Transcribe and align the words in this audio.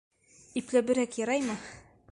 Ипләберәк, 0.61 1.19
яраймы? 1.25 1.61